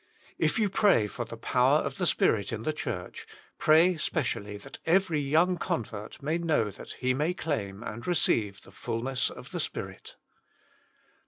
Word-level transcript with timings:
If 0.39 0.57
you 0.57 0.67
pray 0.67 1.05
for 1.05 1.25
the 1.25 1.37
power 1.37 1.77
of 1.77 1.99
the 1.99 2.07
Spirit 2.07 2.51
in 2.51 2.63
the 2.63 2.73
Church, 2.73 3.27
pray 3.59 3.97
specially 3.97 4.57
that 4.57 4.79
every 4.83 5.19
young 5.19 5.59
convert 5.59 6.23
may 6.23 6.39
know 6.39 6.71
that 6.71 6.93
he 6.93 7.13
may 7.13 7.35
claim 7.35 7.83
and 7.83 8.07
receive 8.07 8.63
the 8.63 8.71
fulness 8.71 9.29
of 9.29 9.51
the 9.51 9.59
Spirit. 9.59 10.15